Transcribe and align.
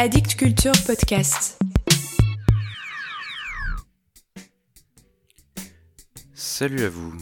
Addict 0.00 0.36
Culture 0.36 0.70
Podcast. 0.86 1.58
Salut 6.34 6.84
à 6.84 6.88
vous. 6.88 7.12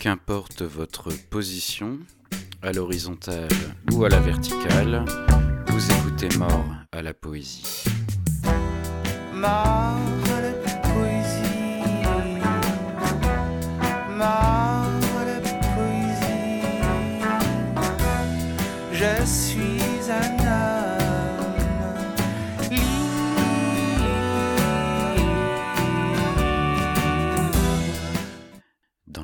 Qu'importe 0.00 0.62
votre 0.62 1.12
position, 1.30 2.00
à 2.62 2.72
l'horizontale 2.72 3.46
ou 3.92 4.04
à 4.04 4.08
la 4.08 4.18
verticale, 4.18 5.04
vous 5.68 5.92
écoutez 5.92 6.36
Mort 6.36 6.66
à 6.90 7.00
la 7.00 7.14
poésie. 7.14 7.84
Mort 9.32 9.46
à 9.46 10.40
la 10.40 10.52
poésie. 10.80 11.84
Mort 14.10 14.90
à 15.20 15.24
la 15.26 15.38
poésie. 15.76 16.64
Je 18.92 19.24
suis 19.24 20.10
un 20.10 20.43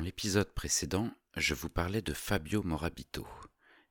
Dans 0.01 0.05
l'épisode 0.05 0.51
précédent, 0.51 1.11
je 1.37 1.53
vous 1.53 1.69
parlais 1.69 2.01
de 2.01 2.15
Fabio 2.15 2.63
Morabito, 2.63 3.27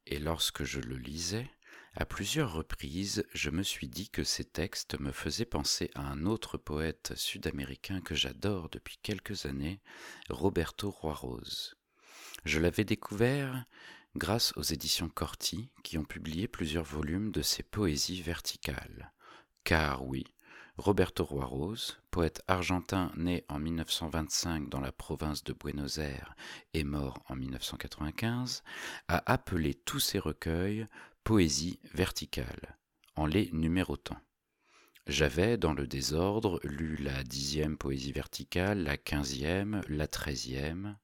et 0.09 0.19
lorsque 0.19 0.65
je 0.65 0.81
le 0.81 0.97
lisais, 0.97 1.49
à 1.95 2.05
plusieurs 2.05 2.53
reprises, 2.53 3.25
je 3.33 3.49
me 3.49 3.63
suis 3.63 3.87
dit 3.87 4.11
que 4.11 4.25
ces 4.25 4.45
textes 4.45 4.99
me 4.99 5.13
faisaient 5.13 5.45
penser 5.45 5.89
à 5.95 6.01
un 6.01 6.27
autre 6.27 6.59
poète 6.59 7.13
sud-américain 7.15 8.01
que 8.01 8.17
j'adore 8.17 8.69
depuis 8.71 8.99
quelques 9.01 9.47
années, 9.47 9.81
Roberto 10.29 10.91
Roirose. 10.91 11.77
Je 12.45 12.59
l'avais 12.59 12.85
découvert 12.85 13.65
grâce 14.17 14.53
aux 14.57 14.63
éditions 14.63 15.11
Corti 15.11 15.71
qui 15.85 15.97
ont 15.97 16.05
publié 16.05 16.49
plusieurs 16.49 16.83
volumes 16.83 17.31
de 17.31 17.43
ses 17.43 17.63
poésies 17.63 18.21
verticales. 18.21 19.13
Car 19.63 20.05
oui, 20.05 20.25
Roberto 20.81 21.27
Roirose, 21.27 22.01
poète 22.11 22.41
argentin 22.49 23.13
né 23.15 23.45
en 23.51 23.59
1925 23.59 24.71
dans 24.71 24.81
la 24.81 24.93
province 24.93 25.45
de 25.45 25.53
Buenos 25.53 25.99
Aires 25.99 26.35
et 26.73 26.85
mort 26.85 27.23
en 27.29 27.37
1995, 27.37 28.63
a 29.07 29.31
appelé 29.31 29.75
tous 29.75 30.01
ses 30.01 30.19
recueils 30.19 30.87
poésie 31.23 31.81
verticale, 31.93 32.79
en 33.15 33.27
les 33.27 33.51
numérotant. 33.53 34.17
J'avais, 35.07 35.59
dans 35.59 35.75
le 35.75 35.87
désordre, 35.87 36.61
lu 36.65 36.97
la 36.97 37.25
dixième 37.25 37.77
poésie 37.77 38.13
verticale, 38.13 38.83
la 38.83 38.97
quinzième, 38.97 39.83
la 39.87 40.07
treizième. 40.07 40.97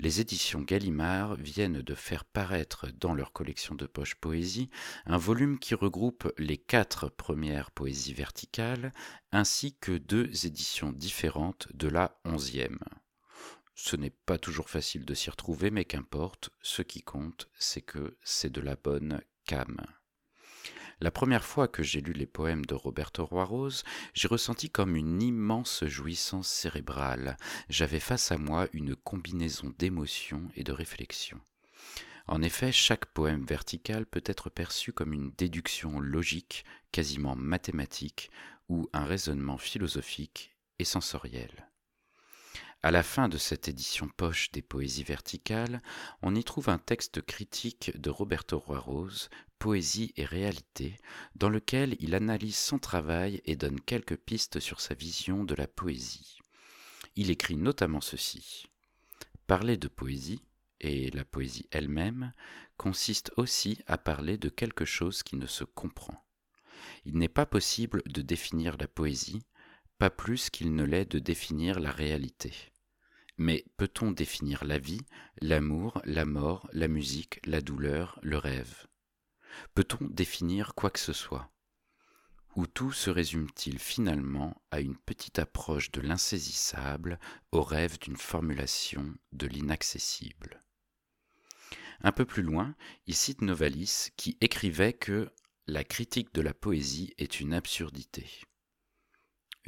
Les 0.00 0.20
éditions 0.20 0.60
Gallimard 0.60 1.34
viennent 1.34 1.82
de 1.82 1.94
faire 1.94 2.24
paraître 2.24 2.86
dans 3.00 3.14
leur 3.14 3.32
collection 3.32 3.74
de 3.74 3.86
poche 3.86 4.14
poésie 4.14 4.70
un 5.06 5.18
volume 5.18 5.58
qui 5.58 5.74
regroupe 5.74 6.32
les 6.38 6.56
quatre 6.56 7.08
premières 7.08 7.72
poésies 7.72 8.14
verticales 8.14 8.92
ainsi 9.32 9.76
que 9.76 9.92
deux 9.92 10.46
éditions 10.46 10.92
différentes 10.92 11.66
de 11.74 11.88
la 11.88 12.20
onzième. 12.24 12.78
Ce 13.74 13.96
n'est 13.96 14.10
pas 14.10 14.38
toujours 14.38 14.70
facile 14.70 15.04
de 15.04 15.14
s'y 15.14 15.30
retrouver, 15.30 15.72
mais 15.72 15.84
qu'importe, 15.84 16.50
ce 16.62 16.82
qui 16.82 17.02
compte, 17.02 17.48
c'est 17.58 17.82
que 17.82 18.16
c'est 18.22 18.50
de 18.52 18.60
la 18.60 18.76
bonne 18.76 19.20
cam. 19.46 19.80
La 21.00 21.12
première 21.12 21.44
fois 21.44 21.68
que 21.68 21.84
j'ai 21.84 22.00
lu 22.00 22.12
les 22.12 22.26
poèmes 22.26 22.66
de 22.66 22.74
Roberto 22.74 23.24
Roirose, 23.24 23.84
j'ai 24.14 24.26
ressenti 24.26 24.68
comme 24.68 24.96
une 24.96 25.22
immense 25.22 25.84
jouissance 25.84 26.48
cérébrale. 26.48 27.36
J'avais 27.68 28.00
face 28.00 28.32
à 28.32 28.38
moi 28.38 28.66
une 28.72 28.96
combinaison 28.96 29.72
d'émotions 29.78 30.50
et 30.56 30.64
de 30.64 30.72
réflexions. 30.72 31.40
En 32.26 32.42
effet, 32.42 32.72
chaque 32.72 33.06
poème 33.06 33.44
vertical 33.44 34.06
peut 34.06 34.24
être 34.26 34.50
perçu 34.50 34.92
comme 34.92 35.12
une 35.12 35.30
déduction 35.38 36.00
logique, 36.00 36.64
quasiment 36.90 37.36
mathématique, 37.36 38.30
ou 38.68 38.90
un 38.92 39.04
raisonnement 39.04 39.56
philosophique 39.56 40.56
et 40.80 40.84
sensoriel. 40.84 41.67
À 42.84 42.92
la 42.92 43.02
fin 43.02 43.28
de 43.28 43.38
cette 43.38 43.66
édition 43.66 44.08
poche 44.08 44.52
des 44.52 44.62
poésies 44.62 45.02
verticales, 45.02 45.82
on 46.22 46.36
y 46.36 46.44
trouve 46.44 46.68
un 46.68 46.78
texte 46.78 47.20
critique 47.20 47.90
de 48.00 48.08
Roberto 48.08 48.56
Roirose, 48.56 49.30
Poésie 49.58 50.12
et 50.16 50.24
réalité, 50.24 50.96
dans 51.34 51.48
lequel 51.48 51.96
il 51.98 52.14
analyse 52.14 52.56
son 52.56 52.78
travail 52.78 53.42
et 53.44 53.56
donne 53.56 53.80
quelques 53.80 54.16
pistes 54.16 54.60
sur 54.60 54.80
sa 54.80 54.94
vision 54.94 55.42
de 55.42 55.56
la 55.56 55.66
poésie. 55.66 56.38
Il 57.16 57.30
écrit 57.30 57.56
notamment 57.56 58.00
ceci. 58.00 58.66
Parler 59.48 59.76
de 59.76 59.88
poésie, 59.88 60.44
et 60.80 61.10
la 61.10 61.24
poésie 61.24 61.66
elle-même, 61.72 62.32
consiste 62.76 63.32
aussi 63.36 63.82
à 63.88 63.98
parler 63.98 64.38
de 64.38 64.48
quelque 64.48 64.84
chose 64.84 65.24
qui 65.24 65.34
ne 65.34 65.46
se 65.46 65.64
comprend. 65.64 66.24
Il 67.04 67.18
n'est 67.18 67.28
pas 67.28 67.46
possible 67.46 68.02
de 68.06 68.22
définir 68.22 68.76
la 68.78 68.86
poésie, 68.86 69.42
pas 69.98 70.10
plus 70.10 70.48
qu'il 70.48 70.74
ne 70.74 70.84
l'est 70.84 71.10
de 71.10 71.18
définir 71.18 71.80
la 71.80 71.90
réalité. 71.90 72.54
Mais 73.36 73.64
peut-on 73.76 74.12
définir 74.12 74.64
la 74.64 74.78
vie, 74.78 75.04
l'amour, 75.40 76.00
la 76.04 76.24
mort, 76.24 76.68
la 76.72 76.88
musique, 76.88 77.40
la 77.44 77.60
douleur, 77.60 78.18
le 78.22 78.38
rêve? 78.38 78.86
Peut-on 79.74 80.06
définir 80.06 80.74
quoi 80.74 80.90
que 80.90 81.00
ce 81.00 81.12
soit? 81.12 81.50
Ou 82.54 82.66
tout 82.66 82.92
se 82.92 83.10
résume-t-il 83.10 83.78
finalement 83.78 84.62
à 84.70 84.80
une 84.80 84.96
petite 84.96 85.38
approche 85.38 85.90
de 85.90 86.00
l'insaisissable, 86.00 87.18
au 87.52 87.62
rêve 87.62 87.98
d'une 87.98 88.16
formulation 88.16 89.14
de 89.32 89.46
l'inaccessible? 89.46 90.64
Un 92.00 92.12
peu 92.12 92.24
plus 92.24 92.42
loin, 92.42 92.76
il 93.06 93.14
cite 93.14 93.42
Novalis 93.42 94.10
qui 94.16 94.38
écrivait 94.40 94.92
que 94.92 95.30
la 95.66 95.82
critique 95.82 96.32
de 96.34 96.40
la 96.40 96.54
poésie 96.54 97.14
est 97.18 97.40
une 97.40 97.52
absurdité 97.52 98.26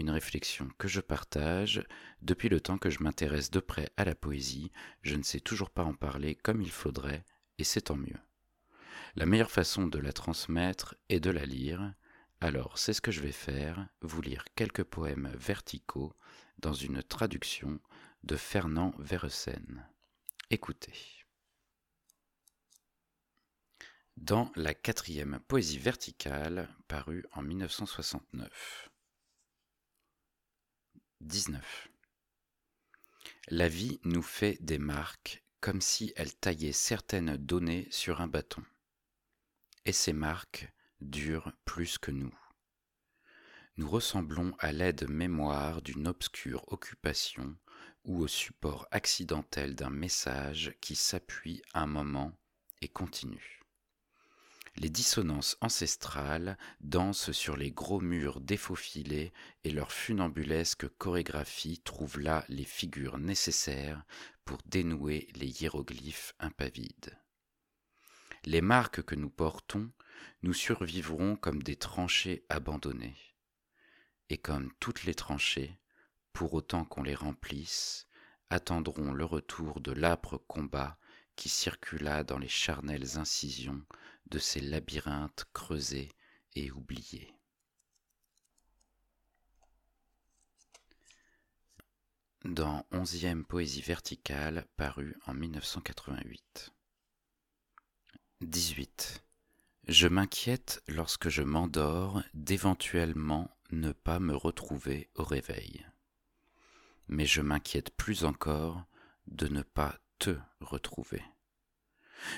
une 0.00 0.10
réflexion 0.10 0.68
que 0.78 0.88
je 0.88 1.00
partage. 1.00 1.84
Depuis 2.22 2.48
le 2.48 2.60
temps 2.60 2.78
que 2.78 2.90
je 2.90 3.02
m'intéresse 3.02 3.50
de 3.50 3.60
près 3.60 3.90
à 3.96 4.04
la 4.04 4.14
poésie, 4.14 4.72
je 5.02 5.14
ne 5.14 5.22
sais 5.22 5.40
toujours 5.40 5.70
pas 5.70 5.84
en 5.84 5.94
parler 5.94 6.34
comme 6.34 6.62
il 6.62 6.70
faudrait, 6.70 7.24
et 7.58 7.64
c'est 7.64 7.82
tant 7.82 7.96
mieux. 7.96 8.18
La 9.14 9.26
meilleure 9.26 9.50
façon 9.50 9.86
de 9.86 9.98
la 9.98 10.12
transmettre 10.12 10.96
est 11.08 11.20
de 11.20 11.30
la 11.30 11.44
lire, 11.44 11.94
alors 12.40 12.78
c'est 12.78 12.94
ce 12.94 13.00
que 13.00 13.12
je 13.12 13.20
vais 13.20 13.32
faire, 13.32 13.88
vous 14.00 14.22
lire 14.22 14.44
quelques 14.56 14.84
poèmes 14.84 15.32
verticaux 15.36 16.14
dans 16.58 16.72
une 16.72 17.02
traduction 17.02 17.80
de 18.24 18.36
Fernand 18.36 18.94
Verressen. 18.98 19.86
Écoutez. 20.50 20.94
Dans 24.16 24.52
la 24.54 24.74
quatrième 24.74 25.40
poésie 25.48 25.78
verticale, 25.78 26.68
parue 26.88 27.24
en 27.32 27.42
1969. 27.42 28.89
19. 31.20 31.88
La 33.48 33.68
vie 33.68 34.00
nous 34.04 34.22
fait 34.22 34.56
des 34.62 34.78
marques 34.78 35.44
comme 35.60 35.82
si 35.82 36.14
elle 36.16 36.34
taillait 36.34 36.72
certaines 36.72 37.36
données 37.36 37.86
sur 37.90 38.22
un 38.22 38.26
bâton. 38.26 38.64
Et 39.84 39.92
ces 39.92 40.14
marques 40.14 40.72
durent 41.02 41.52
plus 41.66 41.98
que 41.98 42.10
nous. 42.10 42.34
Nous 43.76 43.88
ressemblons 43.88 44.54
à 44.58 44.72
l'aide 44.72 45.10
mémoire 45.10 45.82
d'une 45.82 46.08
obscure 46.08 46.64
occupation 46.72 47.54
ou 48.04 48.22
au 48.22 48.26
support 48.26 48.88
accidentel 48.90 49.74
d'un 49.74 49.90
message 49.90 50.74
qui 50.80 50.96
s'appuie 50.96 51.60
un 51.74 51.86
moment 51.86 52.32
et 52.80 52.88
continue. 52.88 53.59
Les 54.76 54.88
dissonances 54.88 55.56
ancestrales 55.60 56.56
dansent 56.80 57.32
sur 57.32 57.56
les 57.56 57.70
gros 57.70 58.00
murs 58.00 58.40
défaufilés 58.40 59.32
et 59.64 59.70
leur 59.70 59.92
funambulesque 59.92 60.88
chorégraphie 60.96 61.80
trouve 61.80 62.20
là 62.20 62.44
les 62.48 62.64
figures 62.64 63.18
nécessaires 63.18 64.04
pour 64.44 64.58
dénouer 64.66 65.28
les 65.34 65.62
hiéroglyphes 65.62 66.34
impavides. 66.38 67.18
Les 68.44 68.62
marques 68.62 69.02
que 69.02 69.14
nous 69.14 69.28
portons, 69.28 69.90
nous 70.42 70.54
survivrons 70.54 71.36
comme 71.36 71.62
des 71.62 71.76
tranchées 71.76 72.44
abandonnées. 72.48 73.16
Et 74.30 74.38
comme 74.38 74.72
toutes 74.80 75.04
les 75.04 75.14
tranchées, 75.14 75.78
pour 76.32 76.54
autant 76.54 76.84
qu'on 76.84 77.02
les 77.02 77.14
remplisse, 77.14 78.06
attendront 78.48 79.12
le 79.12 79.24
retour 79.24 79.80
de 79.80 79.92
l'âpre 79.92 80.38
combat 80.38 80.96
qui 81.40 81.48
circula 81.48 82.22
dans 82.22 82.36
les 82.36 82.48
charnelles 82.50 83.16
incisions 83.16 83.82
de 84.26 84.38
ces 84.38 84.60
labyrinthes 84.60 85.46
creusés 85.54 86.12
et 86.54 86.70
oubliés. 86.70 87.32
Dans 92.44 92.84
Onzième 92.92 93.46
Poésie 93.46 93.80
verticale, 93.80 94.66
paru 94.76 95.16
en 95.24 95.32
1988. 95.32 96.74
18. 98.42 99.24
Je 99.88 100.08
m'inquiète 100.08 100.82
lorsque 100.88 101.30
je 101.30 101.40
m'endors 101.40 102.22
d'éventuellement 102.34 103.50
ne 103.70 103.92
pas 103.92 104.20
me 104.20 104.36
retrouver 104.36 105.08
au 105.14 105.24
réveil. 105.24 105.86
Mais 107.08 107.24
je 107.24 107.40
m'inquiète 107.40 107.96
plus 107.96 108.26
encore 108.26 108.84
de 109.26 109.48
ne 109.48 109.62
pas 109.62 109.98
te 110.20 110.36
retrouver. 110.60 111.22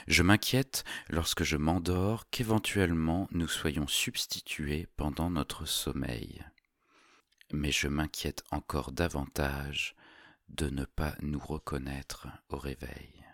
Je 0.07 0.23
m'inquiète 0.23 0.85
lorsque 1.11 1.43
je 1.43 1.57
m'endors 1.57 2.31
qu'éventuellement 2.31 3.29
nous 3.33 3.49
soyons 3.49 3.89
substitués 3.89 4.87
pendant 4.97 5.29
notre 5.29 5.67
sommeil. 5.67 6.45
Mais 7.53 7.73
je 7.73 7.89
m'inquiète 7.89 8.45
encore 8.51 8.93
davantage 8.93 9.95
de 10.49 10.71
ne 10.71 10.85
pas 10.85 11.15
nous 11.21 11.41
reconnaître 11.41 12.29
au 12.49 12.57
réveil. 12.57 13.27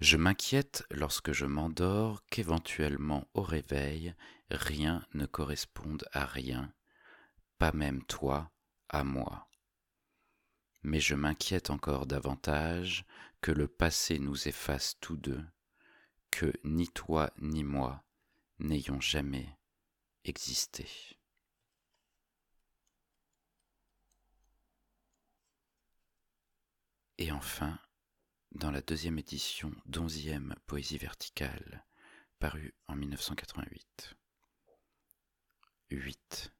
Je 0.00 0.16
m'inquiète 0.16 0.84
lorsque 0.90 1.32
je 1.32 1.44
m'endors 1.46 2.24
qu'éventuellement 2.30 3.28
au 3.34 3.42
réveil 3.42 4.14
rien 4.50 5.04
ne 5.12 5.26
corresponde 5.26 6.04
à 6.12 6.24
rien, 6.24 6.72
pas 7.58 7.72
même 7.72 8.02
toi 8.04 8.50
à 8.88 9.04
moi. 9.04 9.48
Mais 10.86 11.00
je 11.00 11.16
m'inquiète 11.16 11.70
encore 11.70 12.06
davantage 12.06 13.04
que 13.40 13.50
le 13.50 13.66
passé 13.66 14.20
nous 14.20 14.46
efface 14.46 14.96
tous 15.00 15.16
deux, 15.16 15.44
que 16.30 16.52
ni 16.62 16.86
toi 16.86 17.32
ni 17.38 17.64
moi 17.64 18.04
n'ayons 18.60 19.00
jamais 19.00 19.58
existé. 20.22 20.88
Et 27.18 27.32
enfin, 27.32 27.80
dans 28.52 28.70
la 28.70 28.80
deuxième 28.80 29.18
édition 29.18 29.74
d'onzième 29.86 30.54
Poésie 30.66 30.98
verticale, 30.98 31.84
parue 32.38 32.76
en 32.86 32.94
1988. 32.94 34.14
8. 35.90 36.54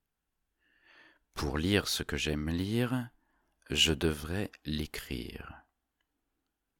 Pour 1.32 1.58
lire 1.58 1.86
ce 1.86 2.02
que 2.02 2.16
j'aime 2.16 2.50
lire, 2.50 3.08
je 3.70 3.92
devrais 3.92 4.50
l'écrire. 4.64 5.64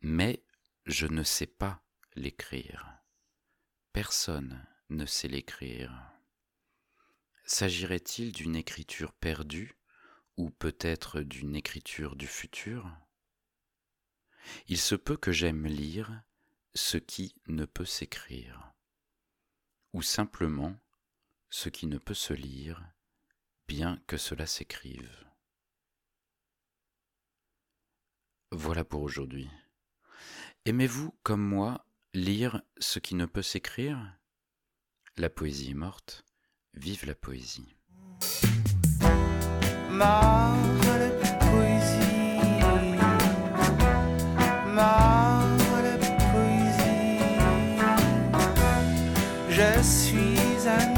Mais 0.03 0.45
je 0.85 1.07
ne 1.07 1.23
sais 1.23 1.47
pas 1.47 1.83
l'écrire. 2.15 2.99
Personne 3.93 4.65
ne 4.91 5.05
sait 5.05 5.29
l'écrire. 5.29 6.13
S'agirait-il 7.45 8.33
d'une 8.33 8.57
écriture 8.57 9.13
perdue 9.13 9.77
ou 10.37 10.51
peut-être 10.51 11.23
d'une 11.23 11.57
écriture 11.57 12.15
du 12.15 12.27
futur? 12.27 12.91
Il 14.69 14.79
se 14.79 14.95
peut 14.95 15.17
que 15.17 15.33
j'aime 15.33 15.67
lire 15.67 16.23
ce 16.75 16.99
qui 16.99 17.35
ne 17.49 17.65
peut 17.65 17.87
s'écrire, 17.87 18.73
ou 19.93 20.03
simplement 20.03 20.79
ce 21.49 21.69
qui 21.69 21.87
ne 21.87 21.99
peut 21.99 22.15
se 22.15 22.35
lire, 22.35 22.87
bien 23.67 24.01
que 24.07 24.19
cela 24.19 24.47
s'écrive. 24.47 25.27
Voilà 28.59 28.85
pour 28.85 29.03
aujourd'hui. 29.03 29.51
Aimez-vous, 30.65 31.15
comme 31.23 31.43
moi, 31.43 31.85
lire 32.15 32.63
ce 32.79 32.99
qui 32.99 33.15
ne 33.15 33.27
peut 33.27 33.43
s'écrire? 33.43 33.99
La 35.19 35.29
poésie 35.29 35.73
est 35.73 35.75
morte, 35.75 36.25
vive 36.73 37.05
la 37.05 37.15
poésie. 37.15 37.77
Je 49.51 49.83
suis 49.83 50.96